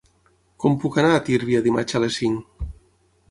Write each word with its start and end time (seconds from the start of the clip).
Com 0.63 0.77
puc 0.83 0.95
anar 1.01 1.11
a 1.17 1.19
Tírvia 1.27 1.61
dimarts 1.67 1.99
a 1.99 2.03
les 2.05 2.17
cinc? 2.23 2.67